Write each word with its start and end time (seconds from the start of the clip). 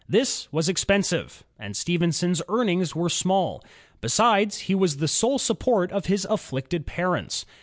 This 0.09 0.47
was 0.51 0.67
expensive, 0.67 1.43
and 1.59 1.77
Stephenson's 1.77 2.41
earnings 2.49 2.95
were 2.95 3.07
small. 3.07 3.63
Besides, 4.01 4.61
he 4.65 4.73
was 4.73 4.97
the 4.97 5.07
sole 5.07 5.37
support 5.37 5.91
of 5.91 6.07
his 6.07 6.25
afiiicted 6.27 6.87
parents. 6.87 7.45